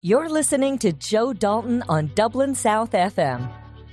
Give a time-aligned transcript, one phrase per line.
[0.00, 3.50] You're listening to Joe Dalton on Dublin South FM.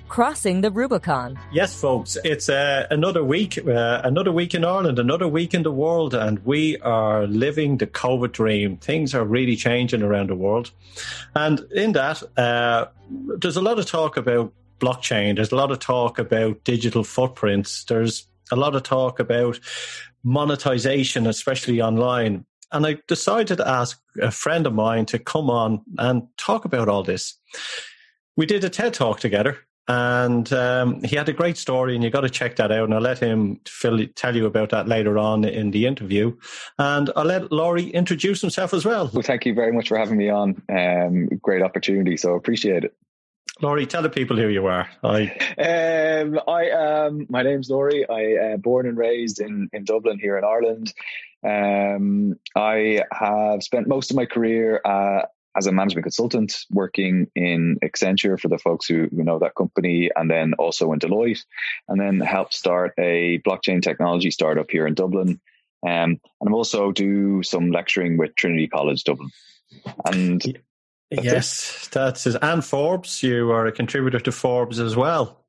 [0.07, 1.35] Crossing the Rubicon.
[1.51, 5.71] Yes, folks, it's uh, another week, uh, another week in Ireland, another week in the
[5.71, 8.77] world, and we are living the COVID dream.
[8.77, 10.69] Things are really changing around the world.
[11.33, 15.79] And in that, uh, there's a lot of talk about blockchain, there's a lot of
[15.79, 19.59] talk about digital footprints, there's a lot of talk about
[20.23, 22.45] monetization, especially online.
[22.75, 26.89] And I decided to ask a friend of mine to come on and talk about
[26.89, 27.39] all this.
[28.35, 32.09] We did a TED talk together and um, he had a great story, and you
[32.09, 32.85] got to check that out.
[32.85, 36.35] And I'll let him fill, tell you about that later on in the interview.
[36.79, 39.11] And I'll let Laurie introduce himself as well.
[39.13, 40.61] Well, thank you very much for having me on.
[40.69, 42.95] Um, great opportunity, so appreciate it.
[43.61, 44.89] Laurie, tell the people who you are.
[45.03, 45.27] I,
[45.59, 48.09] um, I um, my name's Laurie.
[48.09, 50.93] I uh, born and raised in in Dublin here in Ireland.
[51.45, 55.23] Um, I have spent most of my career uh,
[55.55, 60.09] as a management consultant working in Accenture for the folks who, who know that company,
[60.15, 61.45] and then also in Deloitte,
[61.87, 65.39] and then helped start a blockchain technology startup here in Dublin.
[65.85, 69.29] Um, and I'm also do some lecturing with Trinity College Dublin.
[70.05, 70.41] And
[71.11, 71.91] that's yes, it.
[71.91, 72.35] that's it.
[72.41, 75.44] And Forbes, you are a contributor to Forbes as well.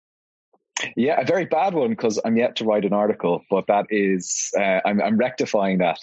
[0.96, 4.50] Yeah, a very bad one because I'm yet to write an article, but that is
[4.58, 5.98] uh, I'm, I'm rectifying that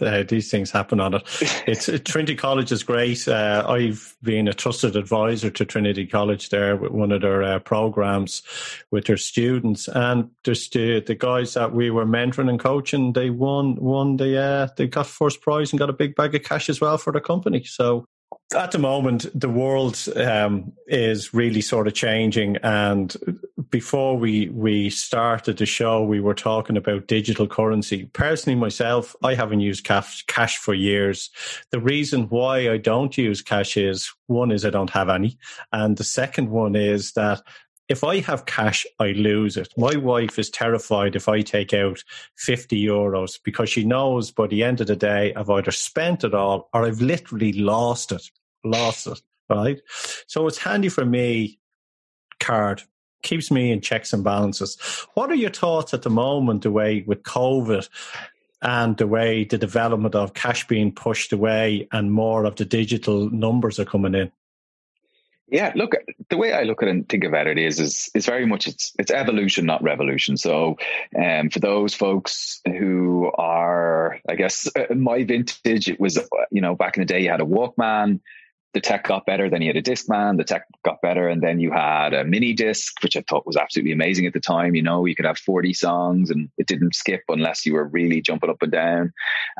[0.00, 1.22] uh, these things happen on it.
[1.66, 3.26] It's uh, Trinity College is great.
[3.26, 7.58] Uh, I've been a trusted advisor to Trinity College there with one of their uh,
[7.60, 8.42] programs
[8.90, 13.30] with their students, and just the the guys that we were mentoring and coaching, they
[13.30, 16.68] won won the uh, they got first prize and got a big bag of cash
[16.68, 17.64] as well for the company.
[17.64, 18.06] So
[18.54, 22.56] at the moment, the world um, is really sort of changing.
[22.58, 23.14] And
[23.70, 28.04] before we we started the show, we were talking about digital currency.
[28.12, 31.30] Personally, myself, I haven't used cash, cash for years.
[31.70, 35.38] The reason why I don't use cash is one is I don't have any,
[35.72, 37.42] and the second one is that
[37.88, 39.72] if I have cash, I lose it.
[39.76, 42.02] My wife is terrified if I take out
[42.36, 46.34] 50 euros because she knows by the end of the day, I've either spent it
[46.34, 48.30] all or I've literally lost it,
[48.64, 49.80] lost it, right?
[50.26, 51.58] So it's handy for me,
[52.40, 52.82] card,
[53.22, 54.78] keeps me in checks and balances.
[55.14, 57.88] What are your thoughts at the moment, the way with COVID
[58.62, 63.28] and the way the development of cash being pushed away and more of the digital
[63.28, 64.32] numbers are coming in?
[65.48, 65.94] Yeah, look,
[66.30, 68.66] the way I look at it and think about it is, is, is very much
[68.66, 70.38] it's, it's evolution, not revolution.
[70.38, 70.78] So,
[71.22, 76.18] um, for those folks who are, I guess, uh, my vintage, it was,
[76.50, 78.20] you know, back in the day, you had a Walkman,
[78.74, 81.60] the tech got better, then you had a Discman, the tech got better, and then
[81.60, 84.74] you had a mini disc, which I thought was absolutely amazing at the time.
[84.74, 88.20] You know, you could have 40 songs and it didn't skip unless you were really
[88.20, 89.12] jumping up and down.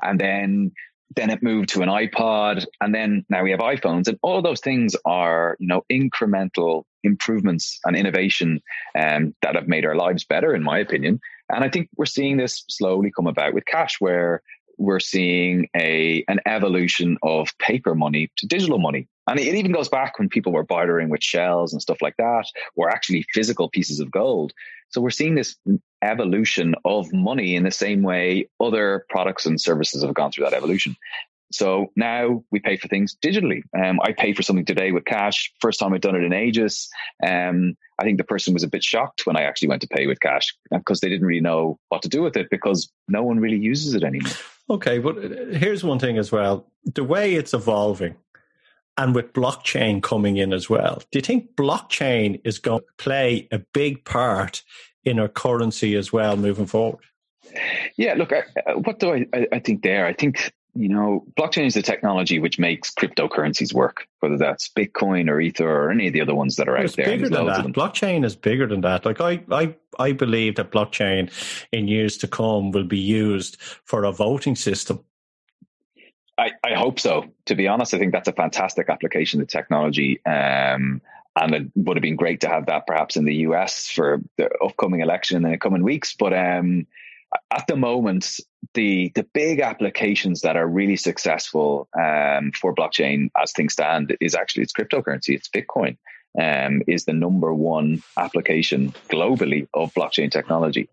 [0.02, 0.72] And then
[1.16, 4.60] then it moved to an iPod, and then now we have iPhones, and all those
[4.60, 8.60] things are you know incremental improvements and innovation
[8.98, 11.20] um, that have made our lives better, in my opinion.
[11.50, 14.42] And I think we're seeing this slowly come about with cash, where
[14.78, 19.08] we're seeing a an evolution of paper money to digital money.
[19.26, 22.44] And it even goes back when people were bartering with shells and stuff like that,
[22.76, 24.52] or actually physical pieces of gold.
[24.90, 25.56] So we're seeing this
[26.02, 30.54] evolution of money in the same way other products and services have gone through that
[30.54, 30.96] evolution.
[31.54, 33.62] So now we pay for things digitally.
[33.78, 35.52] Um, I pay for something today with cash.
[35.60, 36.88] First time I've done it in ages.
[37.24, 40.06] Um, I think the person was a bit shocked when I actually went to pay
[40.06, 43.38] with cash because they didn't really know what to do with it because no one
[43.38, 44.32] really uses it anymore.
[44.70, 48.16] Okay, but uh, here's one thing as well: the way it's evolving,
[48.96, 51.02] and with blockchain coming in as well.
[51.10, 54.62] Do you think blockchain is going to play a big part
[55.04, 57.04] in our currency as well moving forward?
[57.96, 60.06] Yeah, look, I, uh, what do I, I think there?
[60.06, 65.28] I think you know, blockchain is the technology which makes cryptocurrencies work, whether that's Bitcoin
[65.28, 67.06] or Ether or any of the other ones that are it's out there.
[67.06, 67.64] Bigger than that.
[67.66, 69.04] Blockchain is bigger than that.
[69.04, 71.30] Like I, I, I believe that blockchain
[71.72, 75.04] in years to come will be used for a voting system.
[76.36, 77.26] I, I hope so.
[77.46, 80.20] To be honest, I think that's a fantastic application of technology.
[80.26, 81.00] Um,
[81.36, 84.50] and it would have been great to have that perhaps in the US for the
[84.62, 86.14] upcoming election in the coming weeks.
[86.14, 86.86] But um,
[87.50, 88.40] at the moment,
[88.74, 94.34] the the big applications that are really successful um, for blockchain as things stand is
[94.34, 95.34] actually it's cryptocurrency.
[95.34, 95.96] It's Bitcoin
[96.40, 100.88] um, is the number one application globally of blockchain technology.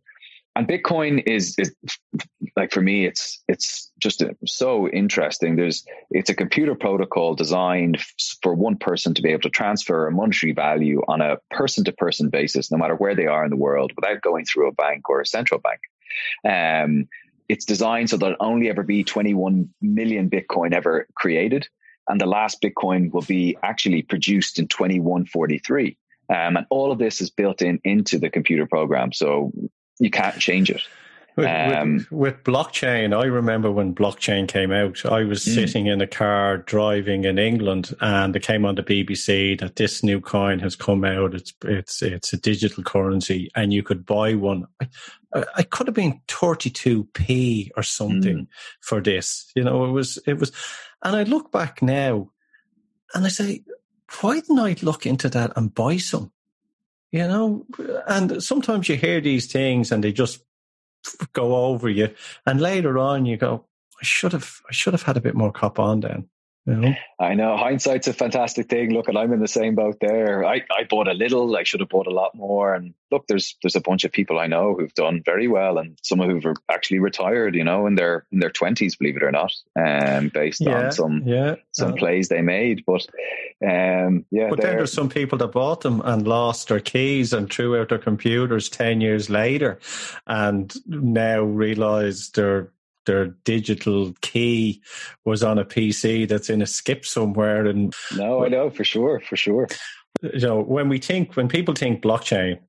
[0.54, 1.74] And Bitcoin is, is
[2.58, 5.56] like for me, it's it's just so interesting.
[5.56, 8.02] There's it's a computer protocol designed
[8.44, 11.94] for one person to be able to transfer a monetary value on a person to
[11.94, 15.10] person basis, no matter where they are in the world, without going through a bank
[15.10, 15.80] or a central bank.
[16.44, 17.08] Um,
[17.52, 21.68] it's designed so there'll only ever be 21 million Bitcoin ever created.
[22.08, 25.98] and the last Bitcoin will be actually produced in 2143.
[26.30, 29.52] Um, and all of this is built in into the computer program, so
[30.00, 30.82] you can't change it.
[31.36, 35.56] With, um, with, with, blockchain, I remember when blockchain came out, I was mm.
[35.56, 40.04] sitting in a car driving in England, and it came on the BBC that this
[40.04, 41.34] new coin has come out.
[41.34, 44.66] It's it's it's a digital currency, and you could buy one.
[44.82, 44.88] I,
[45.34, 48.48] I could have been thirty two p or something mm.
[48.82, 49.52] for this.
[49.56, 50.52] You know, it was it was,
[51.04, 52.32] and I look back now,
[53.14, 53.64] and I say,
[54.20, 56.32] why didn't I look into that and buy some?
[57.12, 57.66] You know,
[58.08, 60.44] and sometimes you hear these things and they just
[61.34, 62.14] go over you.
[62.46, 63.66] And later on, you go,
[64.02, 66.30] I should have, I should have had a bit more cop on then.
[66.68, 66.94] You know?
[67.20, 68.92] I know hindsight's a fantastic thing.
[68.92, 70.46] Look, and I'm in the same boat there.
[70.46, 71.56] I, I bought a little.
[71.56, 72.76] I should have bought a lot more.
[72.76, 75.98] And look, there's there's a bunch of people I know who've done very well, and
[76.04, 77.56] some of who've actually retired.
[77.56, 80.92] You know, in their in their twenties, believe it or not, um, based yeah, on
[80.92, 82.84] some yeah, some uh, plays they made.
[82.86, 83.08] But
[83.68, 87.52] um, yeah, but then there's some people that bought them and lost their keys and
[87.52, 89.80] threw out their computers ten years later,
[90.28, 92.70] and now realise they're
[93.06, 94.82] their digital key
[95.26, 97.66] was on a PC that's in a skip somewhere.
[97.66, 99.68] And no, I know for sure, for sure.
[100.22, 102.60] You know, when we think, when people think blockchain,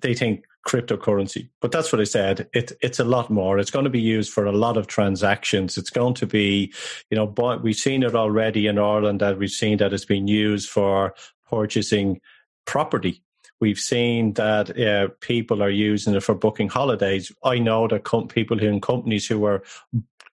[0.00, 1.48] they think cryptocurrency.
[1.60, 2.48] But that's what I said.
[2.52, 3.58] It, it's a lot more.
[3.58, 5.76] It's going to be used for a lot of transactions.
[5.76, 6.72] It's going to be,
[7.10, 10.28] you know, but we've seen it already in Ireland that we've seen that it's been
[10.28, 11.14] used for
[11.48, 12.20] purchasing
[12.64, 13.22] property
[13.62, 17.30] We've seen that uh, people are using it for booking holidays.
[17.44, 19.62] I know that com- people in companies who are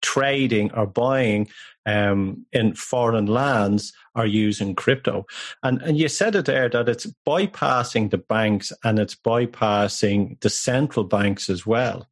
[0.01, 1.47] trading or buying
[1.85, 5.27] um, in foreign lands are using crypto.
[5.61, 10.49] And, and you said it there that it's bypassing the banks and it's bypassing the
[10.49, 12.07] central banks as well.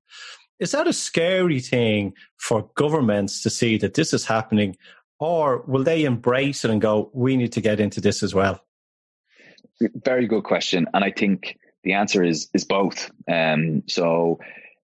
[0.60, 4.78] Is that a scary thing for governments to see that this is happening?
[5.20, 8.62] Or will they embrace it and go, we need to get into this as well?
[9.80, 13.12] Very good question, and I think the answer is is both.
[13.28, 14.40] Um, so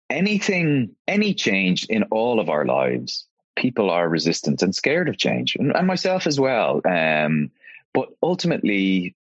[0.10, 5.56] anything, any change in all of our lives, people are resistant and scared of change,
[5.56, 6.82] and, and myself as well.
[6.86, 7.52] Um,
[7.94, 9.16] but ultimately,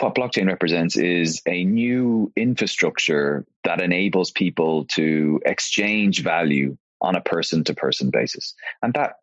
[0.00, 7.20] what blockchain represents is a new infrastructure that enables people to exchange value on a
[7.20, 8.54] person to person basis.
[8.82, 9.16] And that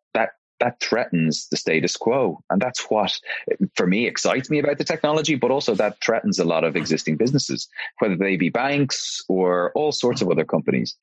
[0.62, 2.40] that threatens the status quo.
[2.48, 3.18] And that's what,
[3.74, 7.16] for me, excites me about the technology, but also that threatens a lot of existing
[7.16, 7.68] businesses,
[7.98, 10.96] whether they be banks or all sorts of other companies.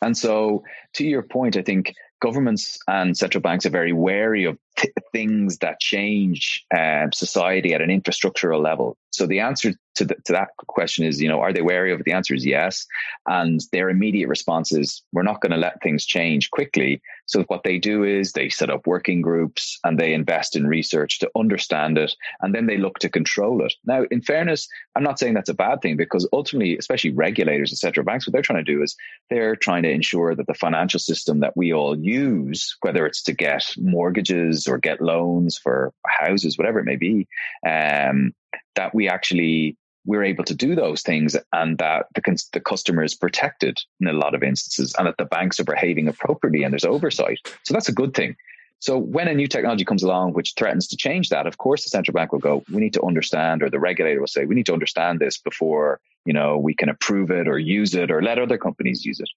[0.00, 0.64] And so,
[0.94, 1.92] to your point, I think
[2.22, 7.80] governments and central banks are very wary of th- things that change uh, society at
[7.80, 8.96] an infrastructural level.
[9.10, 12.00] So the answer to, the, to that question is, you know, are they wary of
[12.00, 12.04] it?
[12.04, 12.86] The answer is yes.
[13.26, 17.02] And their immediate response is, we're not going to let things change quickly.
[17.26, 21.18] So what they do is they set up working groups and they invest in research
[21.18, 22.14] to understand it.
[22.40, 23.74] And then they look to control it.
[23.84, 27.78] Now, in fairness, I'm not saying that's a bad thing because ultimately, especially regulators and
[27.78, 28.96] central banks, what they're trying to do is
[29.28, 33.34] they're trying to ensure that the financial system that we all use, whether it's to
[33.34, 37.28] get mortgages or get loans for houses, whatever it may be,
[37.66, 38.34] um,
[38.74, 43.14] that we actually we're able to do those things and that the, the customer is
[43.14, 46.84] protected in a lot of instances and that the banks are behaving appropriately and there's
[46.84, 47.38] oversight.
[47.62, 48.34] So that's a good thing.
[48.80, 51.90] So when a new technology comes along which threatens to change that, of course the
[51.90, 54.66] central bank will go, we need to understand, or the regulator will say, we need
[54.66, 58.40] to understand this before, you know, we can approve it or use it or let
[58.40, 59.28] other companies use it.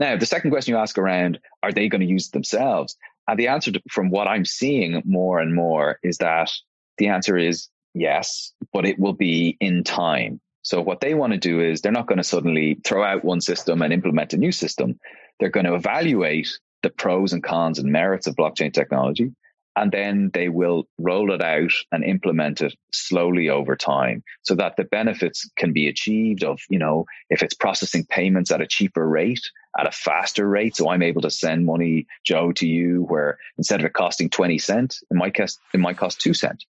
[0.00, 2.96] Now, the second question you ask around, are they going to use it themselves?
[3.26, 6.50] And the answer to, from what I'm seeing more and more is that
[6.98, 10.40] the answer is yes, but it will be in time.
[10.62, 13.40] So what they want to do is they're not going to suddenly throw out one
[13.40, 14.98] system and implement a new system.
[15.38, 16.48] They're going to evaluate
[16.82, 19.32] the pros and cons and merits of blockchain technology.
[19.76, 24.76] And then they will roll it out and implement it slowly over time so that
[24.76, 29.06] the benefits can be achieved of, you know, if it's processing payments at a cheaper
[29.06, 29.42] rate,
[29.76, 30.76] at a faster rate.
[30.76, 34.58] So I'm able to send money, Joe, to you where instead of it costing 20
[34.58, 36.64] cent, it might cost, it might cost two cent.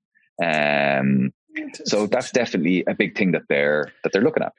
[0.43, 1.33] Um,
[1.85, 4.53] so that's definitely a big thing that they're that they're looking at.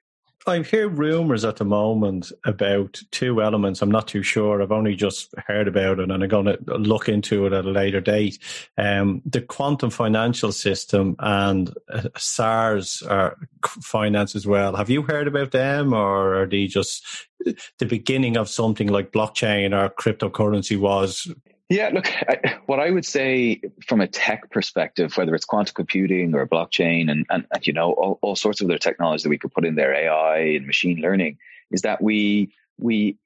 [0.48, 3.82] I hear rumors at the moment about two elements.
[3.82, 4.62] I'm not too sure.
[4.62, 7.70] I've only just heard about it, and I'm going to look into it at a
[7.70, 8.40] later date.
[8.78, 13.38] Um, the quantum financial system and uh, SARS are
[13.82, 14.76] finance as well.
[14.76, 17.06] Have you heard about them, or are they just
[17.80, 21.32] the beginning of something like blockchain or cryptocurrency was
[21.72, 26.36] yeah, look, I, what I would say from a tech perspective, whether it's quantum computing
[26.36, 29.38] or blockchain and, and, and, you know, all, all sorts of other technologies that we
[29.38, 31.38] could put in there, AI and machine learning,
[31.72, 33.18] is that we, we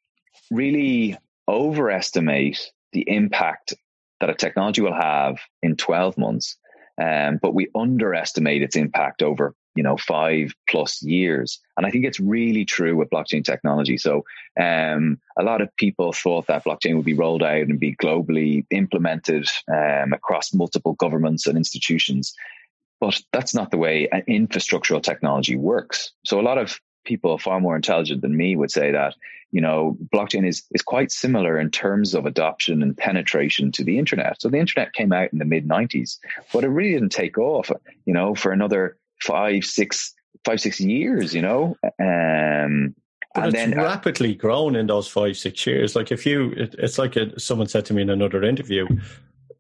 [0.52, 3.74] really overestimate the impact
[4.20, 6.58] that a technology will have in 12 months,
[7.02, 11.60] um, but we underestimate its impact over you know five plus years.
[11.78, 13.98] And i think it's really true with blockchain technology.
[13.98, 14.24] So
[14.60, 18.66] um, a lot of people thought that blockchain would be rolled out and be globally
[18.72, 22.34] implemented um, across multiple governments and institutions.
[23.02, 26.12] But that's not the way an infrastructural technology works.
[26.24, 29.16] So a lot of people far more intelligent than me would say that
[29.52, 34.00] you know blockchain is is quite similar in terms of adoption and penetration to the
[34.00, 34.42] internet.
[34.42, 36.18] So the internet came out in the mid 90s
[36.52, 37.70] but it really didn't take off
[38.06, 40.14] you know for another five six
[40.44, 42.96] five six years you know um
[43.34, 46.52] but and it's then, uh, rapidly grown in those five six years like if you
[46.52, 48.88] it, it's like a, someone said to me in another interview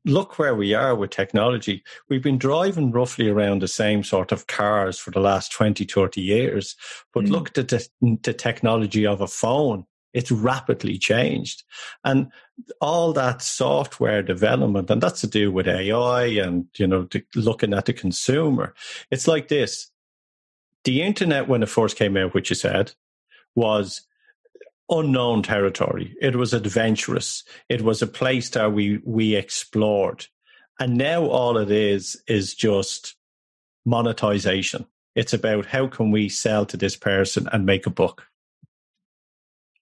[0.05, 1.83] look where we are with technology.
[2.09, 6.21] We've been driving roughly around the same sort of cars for the last 20, 30
[6.21, 6.75] years.
[7.13, 7.31] But mm.
[7.31, 9.85] look at the, the technology of a phone.
[10.15, 11.63] It's rapidly changed.
[12.03, 12.31] And
[12.79, 17.85] all that software development, and that's to do with AI and, you know, looking at
[17.85, 18.73] the consumer.
[19.11, 19.91] It's like this.
[20.85, 22.93] The internet, when it first came out, which you said,
[23.55, 24.01] was
[24.89, 26.15] unknown territory.
[26.21, 27.43] It was adventurous.
[27.69, 30.27] It was a place that we we explored.
[30.79, 33.15] And now all it is is just
[33.85, 34.85] monetization.
[35.15, 38.27] It's about how can we sell to this person and make a book.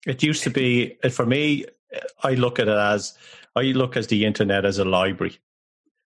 [0.06, 1.66] It used to be for me.
[2.24, 3.18] I look at it as
[3.56, 5.38] I look as the internet as a library.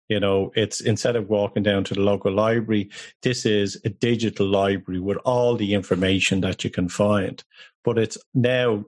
[0.09, 2.91] You know, it's instead of walking down to the local library,
[3.23, 7.43] this is a digital library with all the information that you can find
[7.85, 8.85] but it's now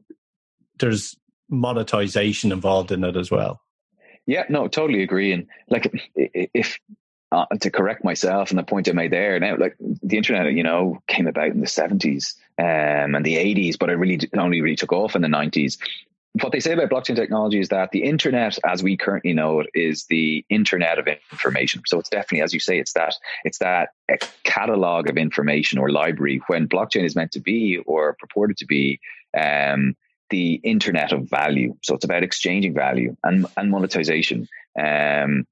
[0.78, 1.16] there's
[1.48, 3.60] monetization involved in it as well.
[4.26, 5.32] Yeah, no, totally agree.
[5.32, 6.78] And like, if
[7.34, 9.76] uh, to correct myself and the point I made there, now like
[10.10, 12.24] the internet, you know, came about in the seventies
[12.58, 15.78] um, and the eighties, but it really only really took off in the nineties.
[16.42, 19.68] What they say about blockchain technology is that the internet, as we currently know it,
[19.72, 21.82] is the internet of information.
[21.86, 23.14] So it's definitely, as you say, it's that
[23.44, 23.90] it's that
[24.42, 26.40] catalog of information or library.
[26.48, 28.98] When blockchain is meant to be or purported to be
[29.44, 29.94] um,
[30.30, 31.76] the internet of value.
[31.82, 34.48] So it's about exchanging value and, and monetization.
[34.76, 35.46] Um,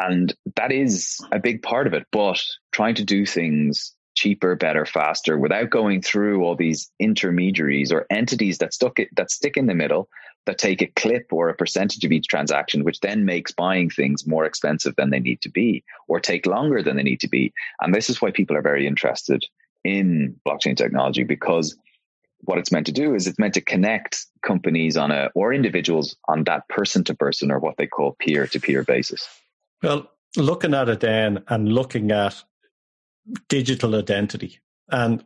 [0.00, 4.86] and that is a big part of it, but trying to do things cheaper, better,
[4.86, 9.66] faster without going through all these intermediaries or entities that stuck it, that stick in
[9.66, 10.08] the middle
[10.46, 14.26] that take a clip or a percentage of each transaction, which then makes buying things
[14.26, 17.52] more expensive than they need to be or take longer than they need to be.
[17.80, 19.44] And this is why people are very interested
[19.84, 21.76] in blockchain technology because
[22.40, 26.16] what it's meant to do is it's meant to connect companies on a or individuals
[26.26, 29.28] on that person to person or what they call peer to peer basis.
[29.82, 32.42] Well, looking at it then and looking at
[33.48, 34.58] digital identity
[34.88, 35.24] and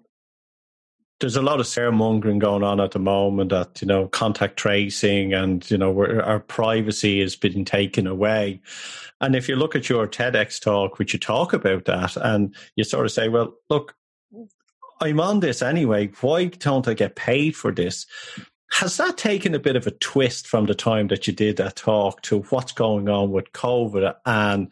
[1.21, 5.33] there's a lot of scaremongering going on at the moment that you know contact tracing
[5.33, 8.61] and you know our privacy has been taken away
[9.23, 12.85] and if you look at your tedx talk which you talk about that and you
[12.85, 13.95] sort of say well look
[15.01, 16.11] I'm on this anyway.
[16.21, 18.07] Why don't I get paid for this?
[18.77, 21.77] Has that taken a bit of a twist from the time that you did that
[21.77, 24.69] talk to what's going on with COVID and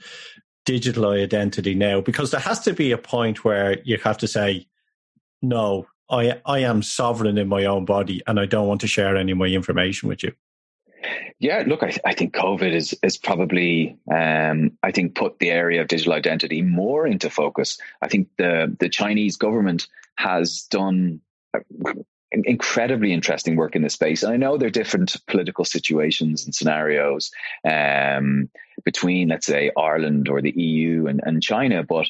[0.67, 2.03] digital identity now?
[2.03, 4.67] Because there has to be a point where you have to say,
[5.41, 9.17] no, I, I am sovereign in my own body and I don't want to share
[9.17, 10.33] any of my information with you.
[11.39, 15.81] Yeah, look, I, I think COVID is is probably um, I think put the area
[15.81, 17.79] of digital identity more into focus.
[18.03, 21.23] I think the the Chinese government has done
[22.45, 24.23] incredibly interesting work in this space.
[24.23, 27.31] And I know there are different political situations and scenarios
[27.69, 28.51] um,
[28.85, 31.83] between, let's say, Ireland or the EU and, and China.
[31.83, 32.07] But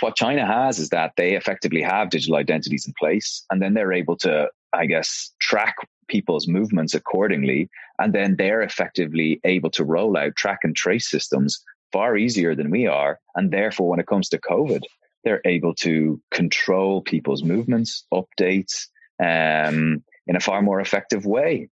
[0.00, 3.92] what China has is that they effectively have digital identities in place, and then they're
[3.92, 5.76] able to, I guess, track
[6.08, 7.68] people's movements accordingly.
[7.98, 11.62] And then they're effectively able to roll out track and trace systems
[11.92, 13.20] far easier than we are.
[13.34, 14.82] And therefore, when it comes to COVID,
[15.22, 18.86] they're able to control people's movements, updates
[19.22, 21.68] um, in a far more effective way.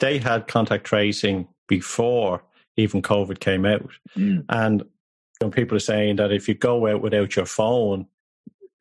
[0.00, 2.42] They had contact tracing before
[2.76, 3.90] even COVID came out.
[4.16, 4.44] Mm.
[4.48, 8.06] And you know, people are saying that if you go out without your phone,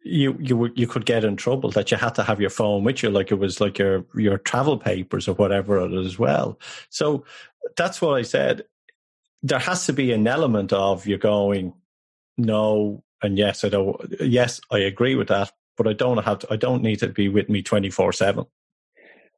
[0.01, 3.01] you you you could get in trouble that you had to have your phone with
[3.01, 6.59] you like it was like your your travel papers or whatever it is as well
[6.91, 7.25] so
[7.75, 8.63] that's what i said
[9.41, 11.73] there has to be an element of you going
[12.37, 13.99] no and yes, I don't.
[14.21, 16.53] Yes, I agree with that, but I don't have to.
[16.53, 18.45] I don't need to be with me twenty four seven.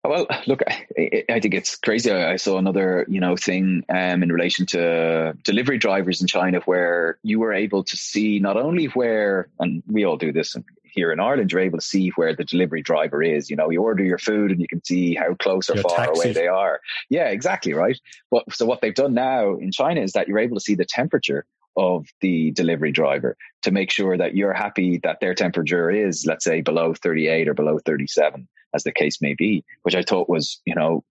[0.03, 0.61] Well, look,
[0.97, 2.11] I, I, think it's crazy.
[2.11, 7.17] I saw another, you know, thing um, in relation to delivery drivers in China, where
[7.23, 10.55] you were able to see not only where, and we all do this,
[10.97, 13.49] here in Ireland, you're able to see where the delivery driver is.
[13.49, 15.97] You know, you order your food and you can see how close or your far
[15.97, 16.21] taxi.
[16.21, 16.81] away they are.
[17.09, 17.99] Yeah, exactly, right.
[18.31, 20.85] But so what they've done now in China is that you're able to see the
[20.85, 21.45] temperature
[21.77, 26.43] of the delivery driver to make sure that you're happy that their temperature is, let's
[26.43, 30.61] say, below 38 or below 37, as the case may be, which I thought was,
[30.65, 31.03] you know,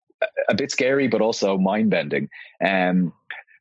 [0.49, 2.29] a bit scary, but also mind bending.
[2.65, 3.13] Um,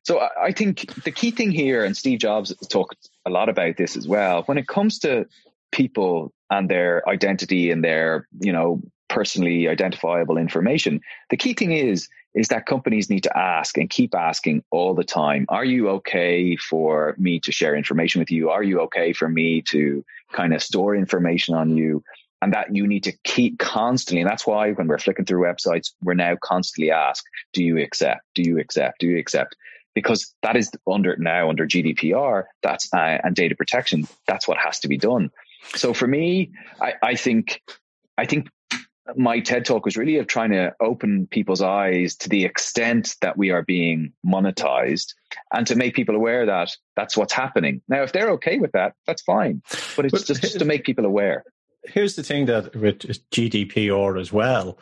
[0.02, 3.96] so I think the key thing here, and Steve Jobs talked a lot about this
[3.96, 5.26] as well, when it comes to
[5.72, 12.08] people and their identity and their, you know, personally identifiable information, the key thing is
[12.36, 16.54] is that companies need to ask and keep asking all the time are you okay
[16.54, 18.50] for me to share information with you?
[18.50, 22.04] Are you okay for me to kind of store information on you?
[22.42, 25.92] And that you need to keep constantly and that's why when we're flicking through websites
[26.02, 28.20] we're now constantly asked do you accept?
[28.34, 29.00] Do you accept?
[29.00, 29.56] Do you accept?
[29.94, 34.78] Because that is under now under gdpr that's uh, and data protection that's what has
[34.80, 35.30] to be done.
[35.74, 37.62] So for me i, I think
[38.18, 38.48] i think
[39.14, 43.36] my TED talk was really of trying to open people's eyes to the extent that
[43.36, 45.14] we are being monetized
[45.52, 47.82] and to make people aware that that's what's happening.
[47.88, 49.62] Now, if they're okay with that, that's fine.
[49.94, 51.44] But it's but just, just to make people aware.
[51.84, 54.78] Here's the thing that with GDPR as well,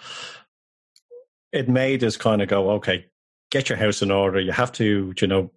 [1.53, 3.07] it made us kind of go, okay,
[3.51, 4.41] get your house in order.
[4.41, 5.51] You have to, you know,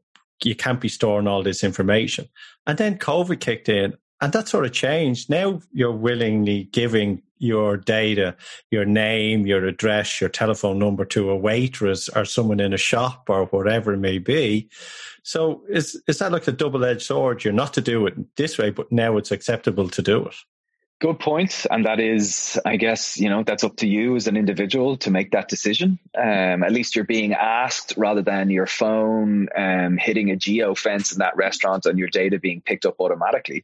[0.43, 2.27] you can't be storing all this information.
[2.67, 5.29] And then COVID kicked in and that sort of changed.
[5.29, 8.35] Now you're willingly giving your data,
[8.71, 13.29] your name, your address, your telephone number to a waitress or someone in a shop
[13.29, 14.69] or whatever it may be.
[15.23, 17.43] So is is that like a double edged sword?
[17.43, 20.35] You're not to do it this way, but now it's acceptable to do it.
[20.99, 21.51] Good point.
[21.51, 24.97] point, and that is, I guess, you know, that's up to you as an individual
[24.97, 25.99] to make that decision.
[26.17, 31.11] Um, at least you're being asked rather than your phone um, hitting a geo fence
[31.11, 33.63] in that restaurant and your data being picked up automatically.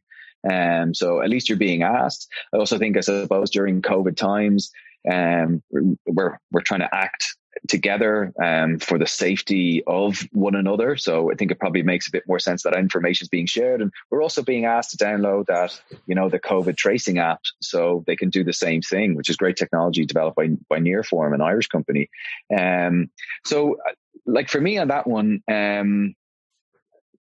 [0.50, 2.28] Um, so at least you're being asked.
[2.52, 4.70] I also think, I suppose, during COVID times,
[5.10, 5.62] um,
[6.06, 7.36] we're we're trying to act
[7.68, 10.96] together um, for the safety of one another.
[10.96, 13.80] So I think it probably makes a bit more sense that information is being shared,
[13.80, 18.04] and we're also being asked to download that, you know, the COVID tracing app, so
[18.06, 21.40] they can do the same thing, which is great technology developed by by Nearform, an
[21.40, 22.08] Irish company.
[22.56, 23.10] Um,
[23.44, 23.76] so,
[24.26, 26.14] like for me on that one, um,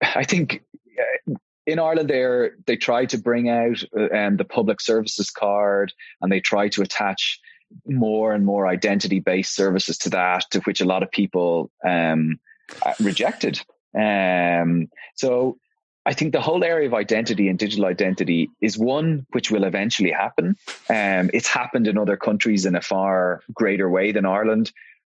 [0.01, 0.63] I think
[0.99, 1.33] uh,
[1.67, 6.39] in Ireland, they they try to bring out um, the public services card, and they
[6.39, 7.39] try to attach
[7.85, 12.39] more and more identity based services to that, to which a lot of people um,
[12.83, 13.61] uh, rejected.
[13.93, 15.57] Um, so
[16.05, 20.11] I think the whole area of identity and digital identity is one which will eventually
[20.11, 20.55] happen.
[20.89, 24.71] Um, it's happened in other countries in a far greater way than Ireland,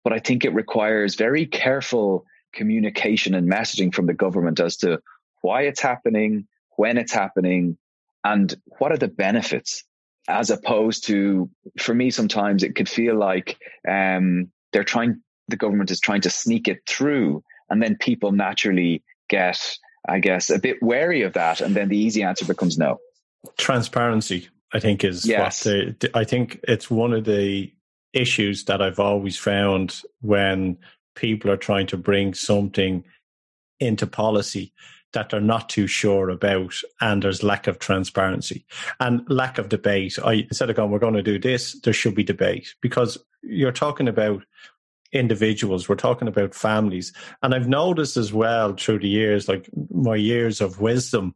[0.03, 5.03] but I think it requires very careful communication and messaging from the government as to
[5.41, 6.47] why it's happening,
[6.77, 7.79] when it's happening,
[8.25, 9.85] and what are the benefits,
[10.29, 15.91] as opposed to, for me, sometimes it could feel like um, they're trying, the government
[15.91, 19.77] is trying to sneak it through, and then people naturally get,
[20.09, 22.99] I guess, a bit wary of that, and then the easy answer becomes no.
[23.57, 25.65] Transparency, I think, is yes.
[25.65, 27.73] what the, I think it's one of the
[28.13, 30.79] issues that I've always found when
[31.15, 33.05] people are trying to bring something
[33.81, 34.73] into policy
[35.13, 38.67] that they're not too sure about and there's lack of transparency
[39.01, 40.19] and lack of debate.
[40.25, 43.73] I instead of going, we're going to do this, there should be debate because you're
[43.73, 44.45] talking about
[45.13, 47.13] individuals, we're talking about families.
[47.43, 51.35] And I've noticed as well through the years, like my years of wisdom,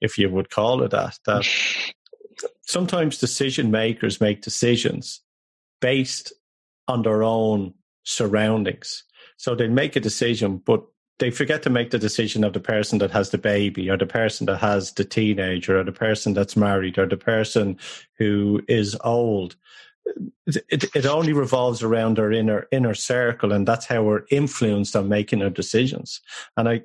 [0.00, 1.46] if you would call it that, that
[2.62, 5.20] sometimes decision makers make decisions
[5.80, 6.32] based
[6.88, 9.04] on their own surroundings.
[9.36, 10.84] So they make a decision, but
[11.20, 14.06] they forget to make the decision of the person that has the baby or the
[14.06, 17.78] person that has the teenager or the person that's married or the person
[18.18, 19.54] who is old.
[20.46, 25.08] It, it only revolves around our inner inner circle and that's how we're influenced on
[25.08, 26.20] making our decisions.
[26.56, 26.82] And i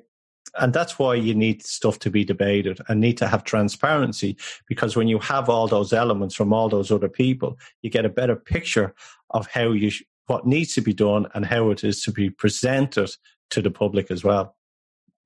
[0.58, 4.96] and that's why you need stuff to be debated and need to have transparency because
[4.96, 8.36] when you have all those elements from all those other people you get a better
[8.36, 8.94] picture
[9.30, 9.90] of how you
[10.28, 13.10] what needs to be done and how it is to be presented
[13.50, 14.54] to the public as well.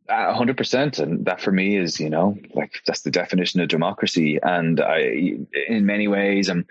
[0.09, 3.69] A hundred percent, and that for me is, you know, like that's the definition of
[3.69, 4.41] democracy.
[4.43, 5.37] And I,
[5.69, 6.67] in many ways, I'm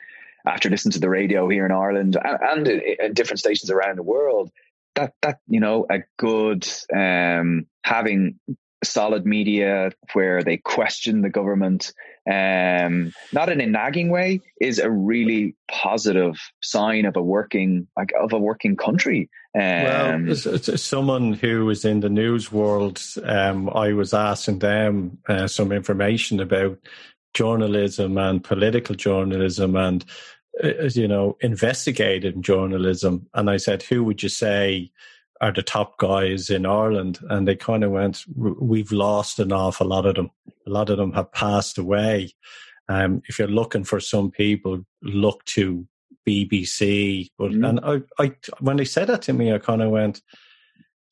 [0.46, 4.04] after listening to the radio here in Ireland and, and in different stations around the
[4.04, 4.52] world.
[4.96, 8.40] That that you know, a good um, having
[8.84, 11.94] solid media where they question the government,
[12.30, 18.12] um, not in a nagging way, is a really positive sign of a working like
[18.20, 19.30] of a working country.
[19.56, 25.48] Um, well, someone who was in the news world, um, I was asking them uh,
[25.48, 26.78] some information about
[27.34, 30.06] journalism and political journalism and
[30.64, 34.92] uh, you know investigative journalism, and I said, "Who would you say?"
[35.42, 39.88] are the top guys in Ireland, and they kind of went, "We've lost an awful
[39.88, 40.32] lot of them.
[40.68, 42.34] A lot of them have passed away."
[42.90, 45.88] Um, if you're looking for some people, look to
[46.30, 47.30] BBC.
[47.38, 47.68] But mm.
[47.68, 50.22] and I, I, when they said that to me, I kind of went,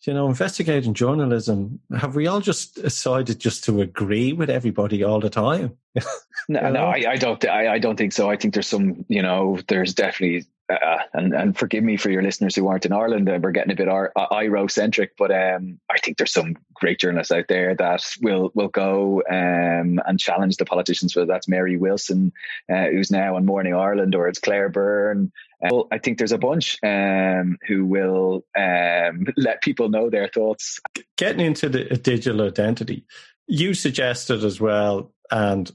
[0.02, 1.80] you know, investigating journalism.
[1.98, 5.78] Have we all just decided just to agree with everybody all the time?
[6.50, 7.44] no, no, I, I don't.
[7.46, 8.30] I, I, don't think so.
[8.30, 9.06] I think there's some.
[9.08, 12.92] You know, there's definitely uh, and and forgive me for your listeners who aren't in
[12.92, 17.00] Ireland, uh, we're getting a bit IRO centric, but um, I think there's some great
[17.00, 21.16] journalists out there that will will go um, and challenge the politicians.
[21.16, 22.34] Whether that's Mary Wilson,
[22.70, 25.32] uh, who's now on Morning Ireland, or it's Claire Byrne.
[25.64, 30.28] Uh, well, I think there's a bunch um, who will um, let people know their
[30.28, 30.80] thoughts.
[31.18, 33.06] Getting into the digital identity,
[33.48, 35.72] you suggested as well, and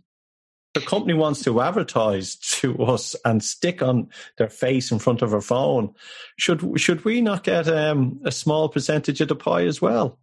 [0.75, 4.09] the company wants to advertise to us and stick on
[4.39, 5.95] their face in front of our phone,
[6.37, 10.19] should should we not get um, a small percentage of the pie as well?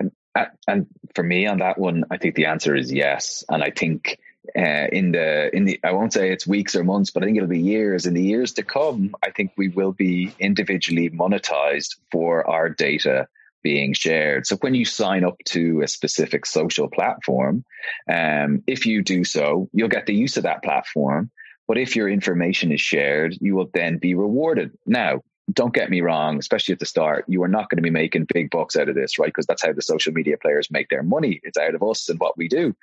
[0.00, 3.44] And, uh, and for me on that one, I think the answer is yes.
[3.48, 4.18] And I think
[4.56, 7.36] uh, in the in the I won't say it's weeks or months, but I think
[7.36, 8.06] it'll be years.
[8.06, 13.28] In the years to come, I think we will be individually monetized for our data
[13.64, 14.46] being shared.
[14.46, 17.64] So when you sign up to a specific social platform,
[18.08, 21.32] um, if you do so, you'll get the use of that platform.
[21.66, 24.70] But if your information is shared, you will then be rewarded.
[24.86, 25.22] Now,
[25.52, 28.26] don't get me wrong, especially at the start, you are not going to be making
[28.32, 29.28] big bucks out of this, right?
[29.28, 31.40] Because that's how the social media players make their money.
[31.42, 32.74] It's out of us and what we do.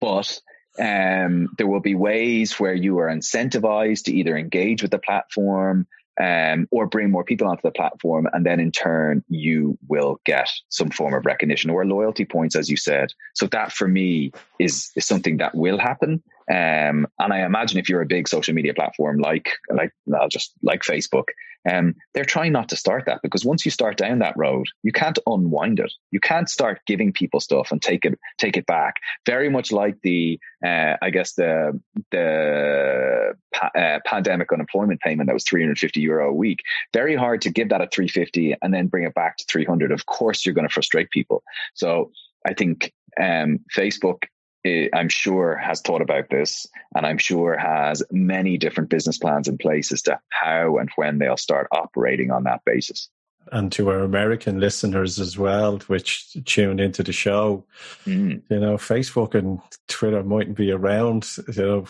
[0.00, 0.40] But
[0.78, 5.86] um, there will be ways where you are incentivized to either engage with the platform,
[6.20, 8.28] um, or bring more people onto the platform.
[8.32, 12.68] And then in turn, you will get some form of recognition or loyalty points, as
[12.68, 13.12] you said.
[13.34, 16.22] So that for me is, is something that will happen.
[16.50, 20.52] Um, and I imagine if you're a big social media platform like, like, I'll just
[20.62, 21.26] like Facebook,
[21.70, 24.92] um, they're trying not to start that because once you start down that road, you
[24.92, 25.92] can't unwind it.
[26.10, 28.94] You can't start giving people stuff and take it take it back.
[29.26, 31.78] Very much like the, uh, I guess the
[32.10, 36.60] the pa- uh, pandemic unemployment payment that was 350 euro a week.
[36.94, 39.92] Very hard to give that at 350 and then bring it back to 300.
[39.92, 41.42] Of course, you're going to frustrate people.
[41.74, 42.10] So
[42.46, 44.22] I think um, Facebook
[44.64, 49.58] I'm sure has thought about this and I'm sure has many different business plans in
[49.58, 53.08] place as to how and when they'll start operating on that basis.
[53.52, 57.64] And to our American listeners as well, which tune into the show,
[58.04, 58.40] mm.
[58.48, 61.86] you know, Facebook and Twitter mightn't be around, you know,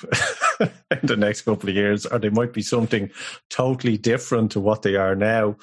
[0.91, 3.11] in the next couple of years, or they might be something
[3.51, 5.57] totally different to what they are now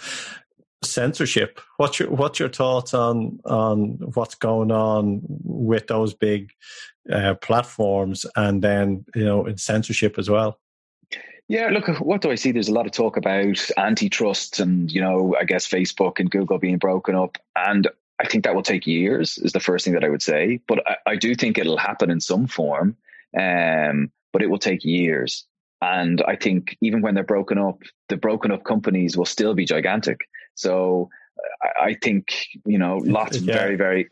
[0.83, 1.59] censorship.
[1.77, 6.51] What's your what's your thoughts on on what's going on with those big
[7.11, 10.59] uh, platforms, and then you know in censorship as well?
[11.49, 12.51] Yeah, look, what do I see?
[12.51, 16.59] There's a lot of talk about antitrust, and you know, I guess Facebook and Google
[16.59, 17.87] being broken up, and
[18.19, 19.37] I think that will take years.
[19.37, 22.09] Is the first thing that I would say, but I, I do think it'll happen
[22.09, 22.97] in some form,
[23.39, 25.45] um, but it will take years.
[25.81, 29.63] And I think even when they're broken up, the broken up companies will still be
[29.63, 30.21] gigantic.
[30.57, 31.09] So
[31.79, 32.33] I think,
[32.65, 33.53] you know, lots yeah.
[33.53, 34.09] of very, very.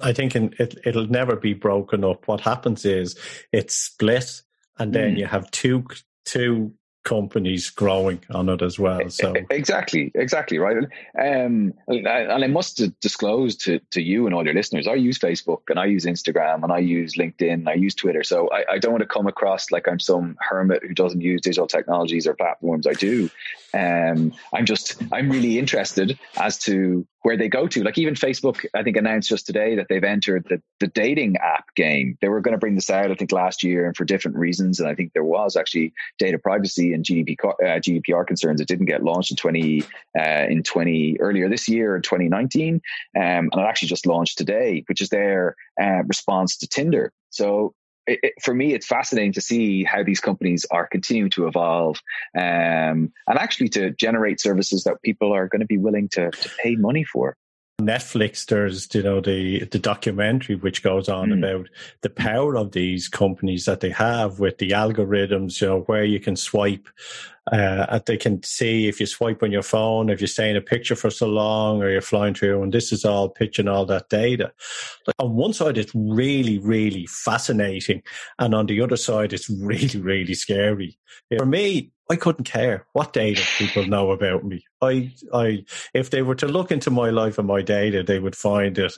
[0.00, 2.28] I think in, it, it'll never be broken up.
[2.28, 3.18] What happens is
[3.52, 4.42] it's split
[4.78, 5.18] and then mm.
[5.18, 5.86] you have two
[6.24, 6.74] two
[7.06, 9.08] companies growing on it as well.
[9.10, 10.76] So exactly, exactly right.
[11.16, 15.62] Um, and I must disclose to to you and all your listeners, I use Facebook
[15.68, 18.24] and I use Instagram and I use LinkedIn, and I use Twitter.
[18.24, 21.40] So I, I don't want to come across like I'm some hermit who doesn't use
[21.42, 22.86] digital technologies or platforms.
[22.86, 23.30] I do.
[23.76, 27.82] Um, I'm just I'm really interested as to where they go to.
[27.82, 31.74] Like even Facebook, I think announced just today that they've entered the, the dating app
[31.74, 32.16] game.
[32.20, 34.78] They were going to bring this out, I think, last year and for different reasons.
[34.78, 38.60] And I think there was actually data privacy and GDPR, uh, GDPR concerns.
[38.60, 39.82] It didn't get launched in 20,
[40.18, 42.74] uh, in 20 earlier this year in 2019.
[42.74, 42.80] Um,
[43.16, 47.12] and it actually just launched today, which is their uh, response to Tinder.
[47.30, 47.74] So
[48.06, 52.00] it, it, for me, it's fascinating to see how these companies are continuing to evolve
[52.36, 56.50] um, and actually to generate services that people are going to be willing to, to
[56.62, 57.36] pay money for.
[57.80, 61.38] Netflix, there's you know the the documentary which goes on mm.
[61.38, 61.68] about
[62.00, 66.18] the power of these companies that they have with the algorithms, you know, where you
[66.18, 66.88] can swipe
[67.52, 70.96] Uh, they can see if you swipe on your phone, if you're staying a picture
[70.96, 74.52] for so long, or you're flying through, and this is all pitching all that data.
[75.06, 78.02] Like on one side, it's really, really fascinating,
[78.38, 80.98] and on the other side, it's really, really scary.
[81.36, 84.64] For me, I couldn't care what data people know about me.
[84.80, 88.36] I, I, if they were to look into my life and my data, they would
[88.36, 88.96] find it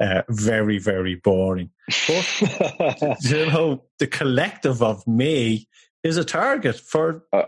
[0.00, 1.70] uh, very, very boring.
[2.08, 2.40] But
[3.20, 5.68] you know, the collective of me
[6.02, 7.44] is a target for uh,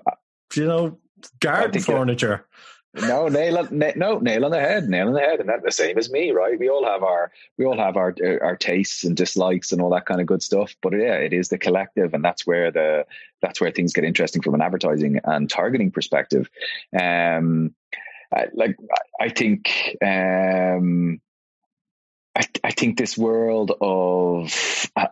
[0.55, 0.99] you know
[1.41, 2.47] garden furniture.
[2.93, 5.65] No, nail on, na- no nail on the head, nail on the head, and that's
[5.65, 6.59] the same as me, right?
[6.59, 10.07] We all have our we all have our our tastes and dislikes and all that
[10.07, 10.75] kind of good stuff.
[10.83, 13.07] But yeah, it is the collective, and that's where the
[13.41, 16.51] that's where things get interesting from an advertising and targeting perspective.
[16.99, 17.77] Um,
[18.35, 18.77] I, like
[19.21, 21.21] I think um,
[22.35, 25.07] I, I, think this world of uh,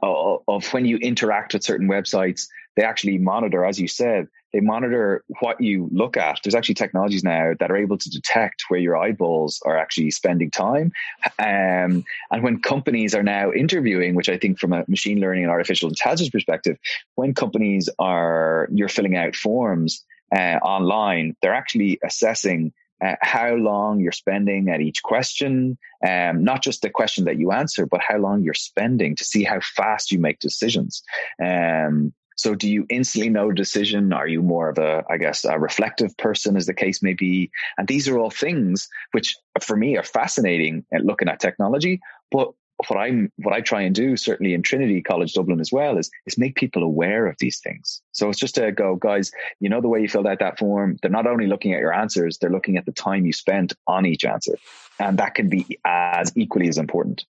[0.48, 5.24] of when you interact with certain websites, they actually monitor, as you said, they monitor
[5.40, 6.38] what you look at.
[6.44, 10.52] There's actually technologies now that are able to detect where your eyeballs are actually spending
[10.52, 10.92] time.
[11.40, 15.50] Um, and when companies are now interviewing, which I think from a machine learning and
[15.50, 16.78] artificial intelligence perspective,
[17.16, 22.72] when companies are you're filling out forms uh, online, they're actually assessing
[23.04, 27.50] uh, how long you're spending at each question, um, not just the question that you
[27.50, 31.02] answer, but how long you're spending to see how fast you make decisions.
[31.44, 34.12] Um, so do you instantly know a decision?
[34.12, 37.50] Are you more of a, I guess, a reflective person as the case may be?
[37.76, 42.52] And these are all things which for me are fascinating at looking at technology, but
[42.86, 46.12] what I'm what I try and do, certainly in Trinity College Dublin as well, is
[46.26, 48.00] is make people aware of these things.
[48.12, 50.96] So it's just to go, guys, you know the way you filled out that form,
[51.02, 54.06] they're not only looking at your answers, they're looking at the time you spent on
[54.06, 54.56] each answer.
[55.00, 57.26] And that can be as equally as important.